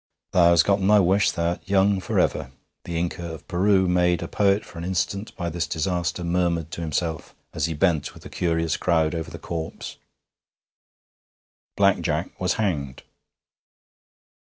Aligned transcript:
'Thou's 0.31 0.63
gotten 0.63 0.87
thy 0.87 0.99
wish: 0.99 1.29
thou'rt 1.29 1.61
young 1.69 1.99
for 2.01 2.17
ever!' 2.19 2.49
the 2.85 2.97
Inca 2.97 3.31
of 3.33 3.47
Peru, 3.47 3.87
made 3.87 4.23
a 4.23 4.27
poet 4.27 4.65
for 4.65 4.79
an 4.79 4.83
instant 4.83 5.31
by 5.37 5.47
this 5.47 5.67
disaster, 5.67 6.23
murmured 6.23 6.71
to 6.71 6.81
himself 6.81 7.35
as 7.53 7.67
he 7.67 7.75
bent 7.75 8.15
with 8.15 8.23
the 8.23 8.27
curious 8.31 8.77
crowd 8.77 9.13
over 9.13 9.29
the 9.29 9.37
corpse. 9.37 9.97
Black 11.77 12.01
Jack 12.01 12.31
was 12.41 12.53
hanged. 12.53 13.03